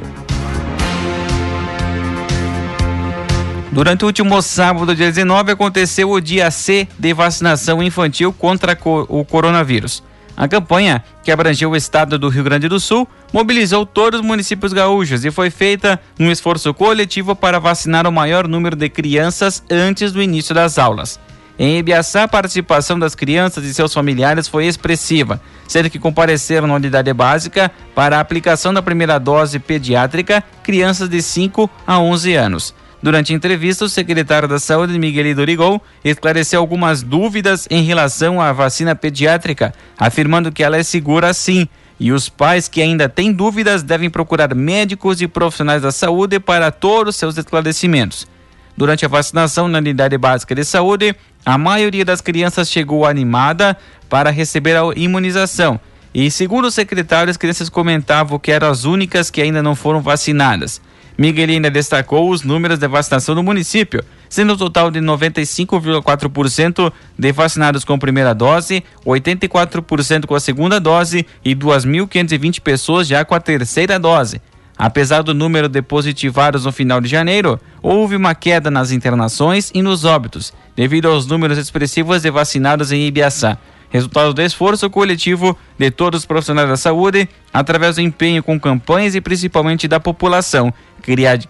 Durante 3.71 4.05
o 4.05 4.07
último 4.07 4.41
sábado, 4.41 4.95
dia 4.95 5.07
19, 5.07 5.51
aconteceu 5.51 6.11
o 6.11 6.21
dia 6.21 6.49
C 6.51 6.87
de 6.97 7.13
vacinação 7.13 7.83
infantil 7.83 8.31
contra 8.31 8.77
o 9.09 9.25
coronavírus. 9.25 10.01
A 10.37 10.47
campanha, 10.47 11.03
que 11.23 11.31
abrangeu 11.31 11.71
o 11.71 11.75
estado 11.75 12.19
do 12.19 12.29
Rio 12.29 12.43
Grande 12.43 12.67
do 12.67 12.79
Sul, 12.79 13.07
mobilizou 13.33 13.85
todos 13.85 14.19
os 14.19 14.25
municípios 14.25 14.71
gaúchos 14.71 15.25
e 15.25 15.31
foi 15.31 15.49
feita 15.49 15.99
num 16.19 16.31
esforço 16.31 16.73
coletivo 16.73 17.35
para 17.35 17.59
vacinar 17.59 18.05
o 18.05 18.11
maior 18.11 18.47
número 18.47 18.75
de 18.75 18.87
crianças 18.87 19.63
antes 19.69 20.11
do 20.11 20.21
início 20.21 20.53
das 20.53 20.77
aulas. 20.77 21.19
Em 21.57 21.77
Ibiaçá, 21.77 22.23
a 22.23 22.27
participação 22.27 22.99
das 22.99 23.15
crianças 23.15 23.63
e 23.63 23.73
seus 23.73 23.93
familiares 23.93 24.45
foi 24.45 24.65
expressiva, 24.65 25.41
sendo 25.65 25.89
que 25.89 25.97
compareceram 25.97 26.67
na 26.67 26.75
unidade 26.75 27.13
básica 27.13 27.71
para 27.93 28.17
a 28.17 28.19
aplicação 28.19 28.73
da 28.73 28.81
primeira 28.81 29.17
dose 29.17 29.57
pediátrica 29.57 30.43
crianças 30.61 31.07
de 31.07 31.21
5 31.21 31.69
a 31.87 31.97
11 31.97 32.35
anos. 32.35 32.75
Durante 33.01 33.31
a 33.31 33.35
entrevista, 33.35 33.85
o 33.85 33.89
secretário 33.89 34.49
da 34.49 34.59
Saúde, 34.59 34.97
Miguel 34.99 35.33
Dorigol, 35.33 35.81
esclareceu 36.03 36.59
algumas 36.59 37.03
dúvidas 37.03 37.67
em 37.69 37.83
relação 37.83 38.41
à 38.41 38.51
vacina 38.51 38.93
pediátrica, 38.93 39.73
afirmando 39.97 40.51
que 40.51 40.63
ela 40.63 40.75
é 40.75 40.83
segura 40.83 41.33
sim. 41.33 41.69
E 41.97 42.11
os 42.11 42.27
pais 42.27 42.67
que 42.67 42.81
ainda 42.81 43.07
têm 43.07 43.31
dúvidas 43.31 43.81
devem 43.81 44.09
procurar 44.09 44.53
médicos 44.53 45.21
e 45.21 45.27
profissionais 45.27 45.83
da 45.83 45.91
saúde 45.91 46.39
para 46.39 46.69
todos 46.69 47.13
os 47.13 47.15
seus 47.15 47.37
esclarecimentos. 47.37 48.27
Durante 48.75 49.05
a 49.05 49.07
vacinação 49.07 49.69
na 49.69 49.77
unidade 49.77 50.17
básica 50.17 50.53
de 50.53 50.65
saúde, 50.65 51.15
a 51.45 51.57
maioria 51.57 52.03
das 52.03 52.21
crianças 52.21 52.69
chegou 52.69 53.05
animada 53.05 53.77
para 54.09 54.31
receber 54.31 54.75
a 54.75 54.81
imunização. 54.95 55.79
E 56.13 56.31
segundo 56.31 56.65
o 56.65 56.71
secretário, 56.71 57.29
as 57.29 57.37
crianças 57.37 57.69
comentavam 57.69 58.39
que 58.39 58.51
eram 58.51 58.69
as 58.69 58.85
únicas 58.85 59.29
que 59.29 59.41
ainda 59.41 59.61
não 59.61 59.75
foram 59.75 60.01
vacinadas. 60.01 60.81
Miguel 61.17 61.49
ainda 61.49 61.69
destacou 61.69 62.29
os 62.29 62.43
números 62.43 62.79
de 62.79 62.87
vacinação 62.87 63.35
no 63.35 63.43
município, 63.43 64.03
sendo 64.29 64.53
um 64.53 64.57
total 64.57 64.91
de 64.91 64.99
95,4% 64.99 66.91
de 67.17 67.31
vacinados 67.31 67.85
com 67.85 67.97
primeira 67.97 68.33
dose, 68.33 68.83
84% 69.05 70.25
com 70.25 70.35
a 70.35 70.39
segunda 70.39 70.79
dose 70.79 71.25
e 71.43 71.55
2.520 71.55 72.59
pessoas 72.59 73.07
já 73.07 73.23
com 73.23 73.33
a 73.33 73.39
terceira 73.39 73.97
dose. 73.97 74.41
Apesar 74.77 75.21
do 75.21 75.33
número 75.33 75.69
de 75.69 75.81
positivados 75.81 76.65
no 76.65 76.71
final 76.71 76.99
de 76.99 77.07
janeiro, 77.07 77.59
houve 77.81 78.15
uma 78.15 78.35
queda 78.35 78.69
nas 78.69 78.91
internações 78.91 79.71
e 79.73 79.81
nos 79.81 80.03
óbitos, 80.03 80.53
devido 80.75 81.07
aos 81.07 81.25
números 81.25 81.57
expressivos 81.57 82.21
de 82.21 82.29
vacinados 82.29 82.91
em 82.91 83.07
Ibiaçá 83.07 83.57
resultado 83.95 84.33
do 84.33 84.41
esforço 84.41 84.89
coletivo 84.89 85.57
de 85.77 85.89
todos 85.89 86.21
os 86.21 86.25
profissionais 86.25 86.67
da 86.67 86.75
saúde, 86.75 87.29
através 87.53 87.95
do 87.95 88.01
empenho 88.01 88.43
com 88.43 88.59
campanhas 88.59 89.15
e 89.15 89.21
principalmente 89.21 89.87
da 89.87 90.01
população, 90.01 90.73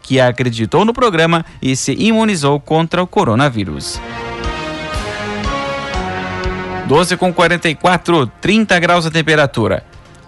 que 0.02 0.20
acreditou 0.20 0.86
no 0.86 0.94
programa 0.94 1.44
e 1.60 1.76
se 1.76 1.94
imunizou 1.94 2.60
contra 2.60 3.02
o 3.02 3.08
coronavírus. 3.08 4.00
12 6.88 7.18
com 7.18 7.34
44, 7.34 8.28
30 8.40 8.80
graus 8.80 9.06
a 9.08 9.12
temperatura. 9.12 9.84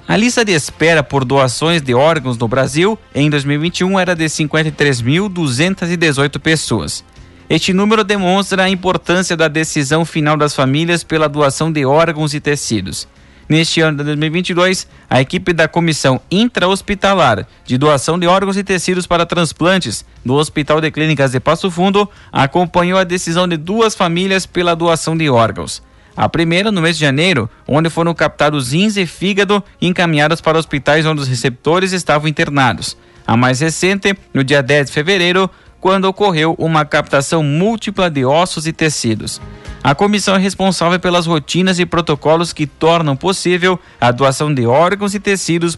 A 0.07 0.15
lista 0.15 0.45
de 0.45 0.53
espera 0.53 1.03
por 1.03 1.25
doações 1.25 1.81
de 1.81 1.93
órgãos 1.93 2.37
no 2.37 2.47
Brasil 2.47 2.97
em 3.13 3.29
2021 3.29 3.99
era 3.99 4.15
de 4.15 4.23
53.218 4.23 6.39
pessoas. 6.39 7.03
Este 7.49 7.73
número 7.73 8.05
demonstra 8.05 8.63
a 8.63 8.69
importância 8.69 9.35
da 9.35 9.49
decisão 9.49 10.05
final 10.05 10.37
das 10.37 10.55
famílias 10.55 11.03
pela 11.03 11.27
doação 11.27 11.69
de 11.69 11.85
órgãos 11.85 12.33
e 12.33 12.39
tecidos. 12.39 13.05
Neste 13.49 13.81
ano 13.81 13.97
de 13.97 14.05
2022, 14.05 14.87
a 15.09 15.19
equipe 15.19 15.51
da 15.51 15.67
Comissão 15.67 16.21
Intra-Hospitalar 16.31 17.45
de 17.65 17.77
Doação 17.77 18.17
de 18.17 18.27
Órgãos 18.27 18.55
e 18.55 18.63
Tecidos 18.63 19.05
para 19.05 19.25
Transplantes 19.25 20.05
do 20.23 20.35
Hospital 20.35 20.79
de 20.79 20.89
Clínicas 20.89 21.31
de 21.31 21.41
Passo 21.41 21.69
Fundo 21.69 22.09
acompanhou 22.31 22.97
a 22.97 23.03
decisão 23.03 23.45
de 23.45 23.57
duas 23.57 23.93
famílias 23.93 24.45
pela 24.45 24.73
doação 24.73 25.17
de 25.17 25.29
órgãos. 25.29 25.85
A 26.17 26.27
primeira 26.27 26.71
no 26.71 26.81
mês 26.81 26.97
de 26.97 27.01
janeiro, 27.05 27.47
onde 27.67 27.91
foram 27.91 28.11
captados 28.11 28.71
rins 28.71 28.97
e 28.97 29.05
fígado 29.05 29.63
e 29.79 29.87
encaminhados 29.87 30.41
para 30.41 30.57
hospitais 30.57 31.05
onde 31.05 31.21
os 31.21 31.27
receptores 31.27 31.93
estavam 31.93 32.27
internados. 32.27 32.97
A 33.25 33.37
mais 33.37 33.59
recente, 33.59 34.17
no 34.33 34.43
dia 34.43 34.63
10 34.63 34.87
de 34.87 34.93
fevereiro, 34.93 35.47
quando 35.79 36.05
ocorreu 36.05 36.55
uma 36.57 36.83
captação 36.83 37.43
múltipla 37.43 38.09
de 38.09 38.25
ossos 38.25 38.65
e 38.65 38.73
tecidos. 38.73 39.39
A 39.83 39.93
comissão 39.93 40.35
é 40.35 40.39
responsável 40.39 40.99
pelas 40.99 41.27
rotinas 41.27 41.77
e 41.77 41.85
protocolos 41.85 42.51
que 42.51 42.65
tornam 42.65 43.15
possível 43.15 43.79
a 44.01 44.09
doação 44.09 44.51
de 44.51 44.65
órgãos 44.65 45.13
e 45.13 45.19
tecidos 45.19 45.77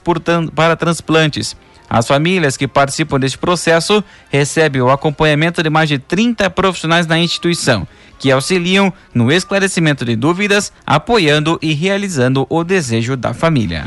para 0.55 0.75
transplantes. 0.77 1.53
As 1.89 2.07
famílias 2.07 2.55
que 2.55 2.67
participam 2.67 3.19
deste 3.19 3.37
processo 3.37 4.03
recebem 4.29 4.81
o 4.81 4.91
acompanhamento 4.91 5.63
de 5.63 5.69
mais 5.71 5.89
de 5.89 5.97
30 5.97 6.47
profissionais 6.51 7.07
na 7.07 7.17
instituição, 7.17 7.87
que 8.19 8.31
auxiliam 8.31 8.93
no 9.13 9.31
esclarecimento 9.31 10.05
de 10.05 10.15
dúvidas, 10.15 10.71
apoiando 10.85 11.57
e 11.61 11.73
realizando 11.73 12.45
o 12.47 12.63
desejo 12.63 13.17
da 13.17 13.33
família. 13.33 13.85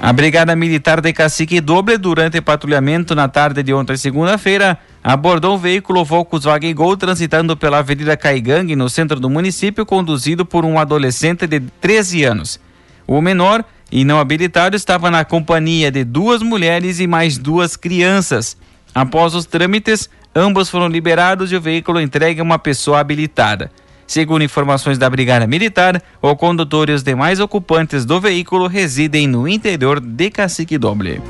A 0.00 0.12
Brigada 0.12 0.54
Militar 0.54 1.00
de 1.00 1.12
Cacique 1.12 1.60
Doble, 1.60 1.98
durante 1.98 2.40
patrulhamento 2.40 3.12
na 3.12 3.26
tarde 3.26 3.64
de 3.64 3.74
ontem, 3.74 3.96
segunda-feira, 3.96 4.78
abordou 5.02 5.56
um 5.56 5.58
veículo 5.58 6.04
Volkswagen 6.04 6.72
Gol 6.72 6.96
transitando 6.96 7.56
pela 7.56 7.78
Avenida 7.78 8.16
Caigangue, 8.16 8.76
no 8.76 8.88
centro 8.88 9.18
do 9.18 9.28
município, 9.28 9.84
conduzido 9.84 10.46
por 10.46 10.64
um 10.64 10.78
adolescente 10.78 11.48
de 11.48 11.58
13 11.58 12.22
anos. 12.22 12.65
O 13.06 13.20
menor 13.20 13.64
e 13.90 14.04
não 14.04 14.18
habilitado 14.18 14.76
estava 14.76 15.10
na 15.10 15.24
companhia 15.24 15.90
de 15.90 16.04
duas 16.04 16.42
mulheres 16.42 16.98
e 16.98 17.06
mais 17.06 17.38
duas 17.38 17.76
crianças. 17.76 18.56
Após 18.94 19.34
os 19.34 19.44
trâmites, 19.44 20.10
ambos 20.34 20.68
foram 20.68 20.88
liberados 20.88 21.52
e 21.52 21.56
o 21.56 21.60
veículo 21.60 22.00
entregue 22.00 22.40
a 22.40 22.44
uma 22.44 22.58
pessoa 22.58 22.98
habilitada. 22.98 23.70
Segundo 24.06 24.44
informações 24.44 24.98
da 24.98 25.10
Brigada 25.10 25.46
Militar, 25.46 26.00
o 26.22 26.36
condutor 26.36 26.88
e 26.88 26.92
os 26.92 27.02
demais 27.02 27.40
ocupantes 27.40 28.04
do 28.04 28.20
veículo 28.20 28.68
residem 28.68 29.26
no 29.26 29.48
interior 29.48 30.00
de 30.00 30.30
Cacique 30.30 30.78
Doble. 30.78 31.20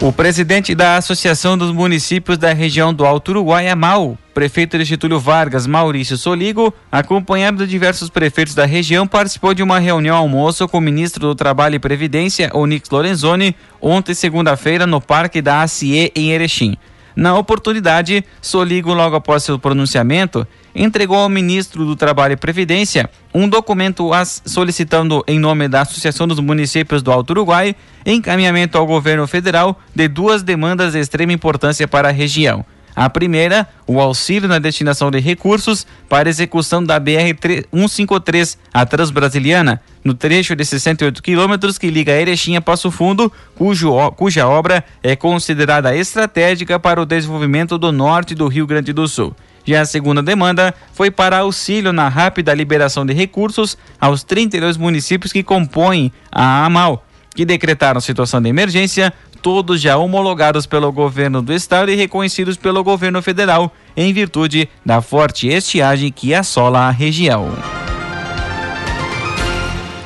O 0.00 0.12
presidente 0.12 0.76
da 0.76 0.96
Associação 0.96 1.58
dos 1.58 1.72
Municípios 1.72 2.38
da 2.38 2.52
região 2.52 2.94
do 2.94 3.04
Alto 3.04 3.30
Uruguai, 3.32 3.68
AMAL, 3.68 4.16
prefeito 4.32 4.78
de 4.78 4.84
Getúlio 4.84 5.18
Vargas, 5.18 5.66
Maurício 5.66 6.16
Soligo, 6.16 6.72
acompanhado 6.90 7.66
de 7.66 7.66
diversos 7.66 8.08
prefeitos 8.08 8.54
da 8.54 8.64
região, 8.64 9.08
participou 9.08 9.52
de 9.52 9.62
uma 9.62 9.80
reunião 9.80 10.16
almoço 10.16 10.68
com 10.68 10.78
o 10.78 10.80
ministro 10.80 11.26
do 11.26 11.34
Trabalho 11.34 11.74
e 11.74 11.80
Previdência, 11.80 12.48
Onix 12.54 12.88
Lorenzoni, 12.88 13.56
ontem, 13.82 14.14
segunda-feira, 14.14 14.86
no 14.86 15.00
Parque 15.00 15.42
da 15.42 15.62
ACIE, 15.62 16.12
em 16.14 16.30
Erechim. 16.30 16.76
Na 17.18 17.36
oportunidade, 17.36 18.24
Soligo, 18.40 18.94
logo 18.94 19.16
após 19.16 19.42
seu 19.42 19.58
pronunciamento, 19.58 20.46
entregou 20.72 21.16
ao 21.16 21.28
ministro 21.28 21.84
do 21.84 21.96
Trabalho 21.96 22.34
e 22.34 22.36
Previdência 22.36 23.10
um 23.34 23.48
documento 23.48 24.08
solicitando, 24.44 25.24
em 25.26 25.36
nome 25.36 25.66
da 25.66 25.80
Associação 25.80 26.28
dos 26.28 26.38
Municípios 26.38 27.02
do 27.02 27.10
Alto 27.10 27.30
Uruguai, 27.30 27.74
encaminhamento 28.06 28.78
ao 28.78 28.86
governo 28.86 29.26
federal 29.26 29.80
de 29.92 30.06
duas 30.06 30.44
demandas 30.44 30.92
de 30.92 31.00
extrema 31.00 31.32
importância 31.32 31.88
para 31.88 32.08
a 32.08 32.12
região. 32.12 32.64
A 32.98 33.08
primeira, 33.08 33.68
o 33.86 34.00
auxílio 34.00 34.48
na 34.48 34.58
destinação 34.58 35.08
de 35.08 35.20
recursos 35.20 35.86
para 36.08 36.28
execução 36.28 36.82
da 36.82 37.00
BR-153, 37.00 38.58
a 38.74 38.84
Transbrasiliana, 38.84 39.80
no 40.02 40.14
trecho 40.14 40.56
de 40.56 40.64
68 40.64 41.22
quilômetros 41.22 41.78
que 41.78 41.92
liga 41.92 42.10
Erechim 42.10 42.56
a 42.56 42.60
Passo 42.60 42.90
Fundo, 42.90 43.32
cujo, 43.54 43.92
cuja 44.16 44.48
obra 44.48 44.84
é 45.00 45.14
considerada 45.14 45.94
estratégica 45.94 46.76
para 46.80 47.00
o 47.00 47.06
desenvolvimento 47.06 47.78
do 47.78 47.92
norte 47.92 48.34
do 48.34 48.48
Rio 48.48 48.66
Grande 48.66 48.92
do 48.92 49.06
Sul. 49.06 49.32
Já 49.64 49.82
a 49.82 49.86
segunda 49.86 50.20
demanda 50.20 50.74
foi 50.92 51.08
para 51.08 51.38
auxílio 51.38 51.92
na 51.92 52.08
rápida 52.08 52.52
liberação 52.52 53.06
de 53.06 53.12
recursos 53.12 53.78
aos 54.00 54.24
32 54.24 54.76
municípios 54.76 55.32
que 55.32 55.44
compõem 55.44 56.10
a 56.32 56.64
AMAL, 56.64 57.04
que 57.32 57.44
decretaram 57.44 58.00
situação 58.00 58.42
de 58.42 58.48
emergência 58.48 59.12
todos 59.40 59.80
já 59.80 59.96
homologados 59.96 60.66
pelo 60.66 60.92
governo 60.92 61.40
do 61.40 61.52
estado 61.52 61.90
e 61.90 61.94
reconhecidos 61.94 62.56
pelo 62.56 62.84
governo 62.84 63.22
federal, 63.22 63.72
em 63.96 64.12
virtude 64.12 64.68
da 64.84 65.00
forte 65.00 65.48
estiagem 65.48 66.12
que 66.12 66.34
assola 66.34 66.80
a 66.80 66.90
região. 66.90 67.52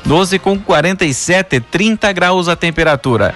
12 0.04 0.38
com 0.38 0.58
47, 0.58 1.60
30 1.60 2.12
graus 2.12 2.48
a 2.48 2.56
temperatura. 2.56 3.34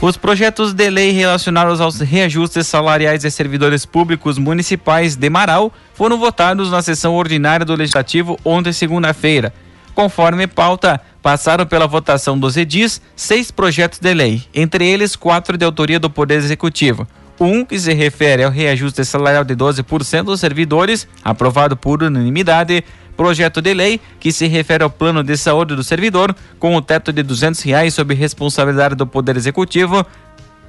Os 0.00 0.16
projetos 0.16 0.74
de 0.74 0.90
lei 0.90 1.12
relacionados 1.12 1.80
aos 1.80 1.98
reajustes 2.00 2.66
salariais 2.66 3.22
de 3.22 3.30
servidores 3.30 3.86
públicos 3.86 4.36
municipais 4.36 5.16
de 5.16 5.30
Marau 5.30 5.72
foram 5.94 6.18
votados 6.18 6.70
na 6.70 6.82
sessão 6.82 7.14
ordinária 7.14 7.64
do 7.64 7.74
Legislativo 7.74 8.38
ontem, 8.44 8.72
segunda-feira. 8.72 9.54
Conforme 9.94 10.46
pauta, 10.46 11.00
passaram 11.22 11.64
pela 11.64 11.86
votação 11.86 12.38
dos 12.38 12.56
edis 12.56 13.00
seis 13.14 13.50
projetos 13.50 14.00
de 14.00 14.12
lei, 14.12 14.42
entre 14.52 14.86
eles 14.86 15.14
quatro 15.14 15.56
de 15.56 15.64
autoria 15.64 16.00
do 16.00 16.10
Poder 16.10 16.34
Executivo. 16.34 17.06
Um 17.38 17.64
que 17.64 17.78
se 17.78 17.92
refere 17.92 18.44
ao 18.44 18.50
reajuste 18.50 19.04
salarial 19.04 19.44
de 19.44 19.54
12% 19.54 20.24
dos 20.24 20.40
servidores, 20.40 21.06
aprovado 21.22 21.76
por 21.76 22.02
unanimidade. 22.02 22.84
Projeto 23.16 23.62
de 23.62 23.72
lei 23.72 24.00
que 24.18 24.32
se 24.32 24.48
refere 24.48 24.82
ao 24.82 24.90
plano 24.90 25.22
de 25.22 25.36
saúde 25.36 25.76
do 25.76 25.84
servidor, 25.84 26.34
com 26.58 26.74
o 26.74 26.82
teto 26.82 27.12
de 27.12 27.22
200 27.22 27.60
reais 27.62 27.94
sob 27.94 28.12
responsabilidade 28.12 28.96
do 28.96 29.06
Poder 29.06 29.36
Executivo, 29.36 30.04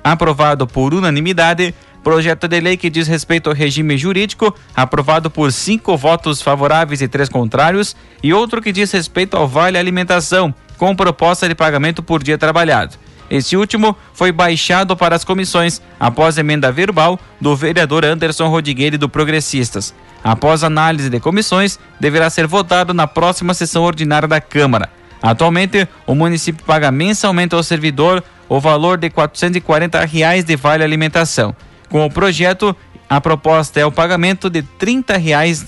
aprovado 0.03 0.67
por 0.67 0.93
unanimidade. 0.93 1.73
Projeto 2.05 2.47
de 2.47 2.59
lei 2.59 2.77
que 2.77 2.87
diz 2.87 3.07
respeito 3.07 3.49
ao 3.49 3.55
regime 3.55 3.97
jurídico, 3.97 4.55
aprovado 4.75 5.27
por 5.31 5.51
cinco 5.51 5.97
votos 5.97 6.39
favoráveis 6.39 7.01
e 7.01 7.07
três 7.07 7.27
contrários, 7.27 7.95
e 8.21 8.31
outro 8.31 8.61
que 8.61 8.71
diz 8.71 8.91
respeito 8.91 9.35
ao 9.35 9.47
vale 9.47 9.75
alimentação, 9.75 10.53
com 10.77 10.95
proposta 10.95 11.49
de 11.49 11.55
pagamento 11.55 12.03
por 12.03 12.21
dia 12.21 12.37
trabalhado. 12.37 12.95
Esse 13.27 13.57
último 13.57 13.97
foi 14.13 14.31
baixado 14.31 14.95
para 14.95 15.15
as 15.15 15.23
comissões 15.23 15.81
após 15.99 16.37
emenda 16.37 16.71
verbal 16.71 17.19
do 17.41 17.55
vereador 17.55 18.05
Anderson 18.05 18.49
Rodrigues 18.49 18.99
do 18.99 19.09
Progressistas. 19.09 19.91
Após 20.23 20.63
análise 20.63 21.09
de 21.09 21.19
comissões, 21.19 21.79
deverá 21.99 22.29
ser 22.29 22.45
votado 22.45 22.93
na 22.93 23.07
próxima 23.07 23.55
sessão 23.55 23.81
ordinária 23.81 24.27
da 24.27 24.39
Câmara. 24.39 24.91
Atualmente, 25.23 25.87
o 26.05 26.13
município 26.13 26.63
paga 26.65 26.91
mensalmente 26.91 27.55
ao 27.55 27.63
servidor 27.63 28.23
o 28.47 28.59
valor 28.59 28.99
de 28.99 29.09
440 29.09 30.05
reais 30.05 30.45
de 30.45 30.55
vale 30.55 30.83
alimentação. 30.83 31.55
Com 31.89 32.05
o 32.05 32.09
projeto, 32.09 32.75
a 33.09 33.21
proposta 33.21 33.79
é 33.79 33.85
o 33.85 33.91
pagamento 33.91 34.49
de 34.49 34.61
30 34.61 35.17
reais 35.17 35.65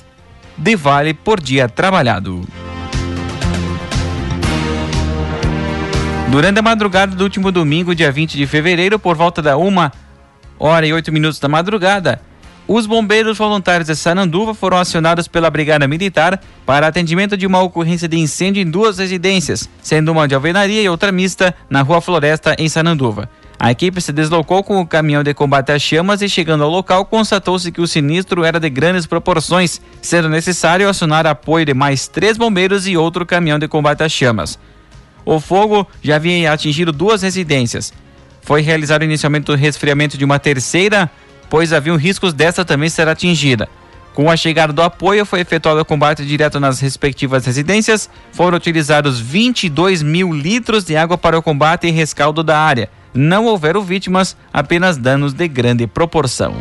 de 0.58 0.76
vale 0.76 1.14
por 1.14 1.40
dia 1.40 1.70
trabalhado. 1.70 2.46
Durante 6.30 6.60
a 6.60 6.62
madrugada 6.62 7.16
do 7.16 7.24
último 7.24 7.52
domingo, 7.52 7.96
dia 7.96 8.12
20 8.12 8.36
de 8.36 8.46
fevereiro, 8.46 9.00
por 9.00 9.16
volta 9.16 9.42
da 9.42 9.58
1 9.58 9.92
hora 10.60 10.86
e 10.86 10.92
8 10.92 11.12
minutos 11.12 11.40
da 11.40 11.48
madrugada, 11.48 12.20
os 12.68 12.86
bombeiros 12.86 13.38
voluntários 13.38 13.88
de 13.88 13.96
Sananduva 13.96 14.54
foram 14.54 14.78
acionados 14.78 15.26
pela 15.26 15.50
Brigada 15.50 15.88
Militar 15.88 16.42
para 16.66 16.88
atendimento 16.88 17.38
de 17.38 17.48
uma 17.48 17.62
ocorrência 17.62 18.10
de 18.10 18.18
incêndio 18.18 18.62
em 18.62 18.70
duas 18.70 18.98
residências, 18.98 19.70
sendo 19.82 20.12
uma 20.12 20.28
de 20.28 20.36
alvenaria 20.36 20.82
e 20.82 20.90
outra 20.90 21.10
mista 21.10 21.56
na 21.70 21.82
Rua 21.82 22.02
Floresta, 22.02 22.56
em 22.60 22.68
Sananduva. 22.68 23.30
A 23.60 23.72
equipe 23.72 24.00
se 24.00 24.14
deslocou 24.14 24.64
com 24.64 24.80
o 24.80 24.86
caminhão 24.86 25.24
de 25.24 25.34
combate 25.34 25.72
às 25.72 25.82
chamas 25.82 26.22
e, 26.22 26.30
chegando 26.30 26.64
ao 26.64 26.70
local, 26.70 27.04
constatou-se 27.06 27.72
que 27.72 27.82
o 27.82 27.88
sinistro 27.88 28.44
era 28.44 28.60
de 28.60 28.70
grandes 28.70 29.08
proporções, 29.08 29.82
sendo 30.00 30.30
necessário 30.30 30.88
acionar 30.88 31.26
apoio 31.26 31.66
de 31.66 31.74
mais 31.74 32.08
três 32.08 32.38
bombeiros 32.38 32.88
e 32.88 32.96
outro 32.96 33.26
caminhão 33.26 33.58
de 33.58 33.68
combate 33.68 34.04
às 34.04 34.12
chamas. 34.12 34.60
O 35.26 35.40
fogo 35.40 35.88
já 36.04 36.18
havia 36.18 36.54
atingido 36.54 36.92
duas 36.92 37.24
residências. 37.24 37.92
Foi 38.44 38.62
realizado 38.62 39.04
inicialmente 39.04 39.52
o 39.52 39.56
resfriamento 39.56 40.20
de 40.20 40.24
uma 40.24 40.38
terceira, 40.38 41.10
pois 41.50 41.74
haviam 41.74 41.98
riscos 41.98 42.34
desta 42.34 42.64
também 42.64 42.90
ser 42.90 43.08
atingida. 43.08 43.68
Com 44.14 44.30
a 44.30 44.38
chegada 44.38 44.72
do 44.72 44.84
apoio, 44.84 45.26
foi 45.26 45.42
efetuado 45.42 45.82
o 45.82 45.86
combate 45.86 46.24
direto 46.26 46.60
nas 46.60 46.80
respectivas 46.80 47.46
residências. 47.46 48.10
Foram 48.32 48.58
utilizados 48.58 49.20
22 49.20 50.04
mil 50.04 50.32
litros 50.32 50.84
de 50.84 50.96
água 50.96 51.18
para 51.18 51.38
o 51.38 51.42
combate 51.42 51.88
e 51.88 51.92
rescaldo 51.92 52.44
da 52.44 52.58
área 52.58 52.90
não 53.18 53.46
houveram 53.46 53.82
vítimas, 53.82 54.38
apenas 54.54 54.96
danos 54.96 55.34
de 55.34 55.48
grande 55.48 55.88
proporção. 55.88 56.54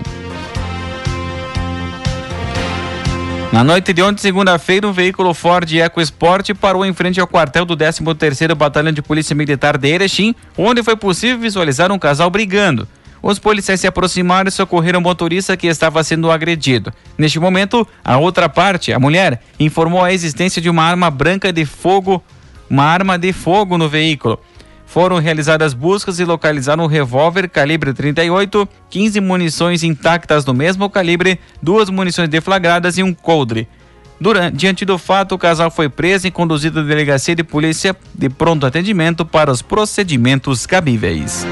Na 3.53 3.63
noite 3.63 3.93
de 3.93 4.03
ontem, 4.03 4.21
segunda-feira, 4.21 4.89
um 4.89 4.93
veículo 4.93 5.33
Ford 5.33 5.71
EcoSport 5.71 6.55
parou 6.55 6.85
em 6.85 6.93
frente 6.93 7.21
ao 7.21 7.27
quartel 7.27 7.65
do 7.65 7.77
13º 7.77 8.55
Batalhão 8.55 8.93
de 8.93 9.01
Polícia 9.01 9.37
Militar 9.37 9.79
de 9.79 9.89
Erechim, 9.89 10.35
onde 10.59 10.83
foi 10.83 10.97
possível 10.97 11.39
visualizar 11.39 11.93
um 11.93 11.99
casal 11.99 12.29
brigando. 12.29 12.89
Os 13.23 13.39
policiais 13.39 13.81
se 13.81 13.87
aproximaram 13.87 14.49
e 14.49 14.53
socorreram 14.53 15.01
o 15.01 15.03
motorista 15.03 15.57
que 15.57 15.67
estava 15.67 16.03
sendo 16.05 16.31
agredido. 16.31 16.93
Neste 17.17 17.39
momento, 17.39 17.87
a 18.05 18.19
outra 18.19 18.49
parte, 18.49 18.93
a 18.93 18.99
mulher, 18.99 19.43
informou 19.59 20.03
a 20.03 20.13
existência 20.13 20.61
de 20.61 20.69
uma 20.69 20.83
arma 20.83 21.11
branca 21.11 21.53
de 21.53 21.65
fogo, 21.65 22.23
uma 22.69 22.85
arma 22.85 23.19
de 23.19 23.33
fogo 23.33 23.79
no 23.79 23.89
veículo. 23.89 24.39
Foram 24.87 25.19
realizadas 25.19 25.75
buscas 25.75 26.19
e 26.21 26.25
localizaram 26.25 26.85
um 26.85 26.87
revólver 26.87 27.49
calibre 27.49 27.93
38, 27.93 28.69
15 28.89 29.21
munições 29.21 29.83
intactas 29.83 30.45
do 30.45 30.55
mesmo 30.55 30.89
calibre, 30.89 31.39
duas 31.61 31.91
munições 31.91 32.29
deflagradas 32.29 32.97
e 32.97 33.03
um 33.03 33.13
coldre. 33.13 33.69
Durante, 34.19 34.57
diante 34.57 34.85
do 34.85 34.97
fato, 34.97 35.35
o 35.35 35.39
casal 35.39 35.71
foi 35.71 35.89
preso 35.89 36.27
e 36.27 36.31
conduzido 36.31 36.81
à 36.81 36.83
delegacia 36.83 37.35
de 37.35 37.45
polícia 37.45 37.95
de 38.15 38.31
pronto 38.31 38.65
atendimento 38.65 39.27
para 39.27 39.51
os 39.51 39.61
procedimentos 39.61 40.65
cabíveis. 40.65 41.45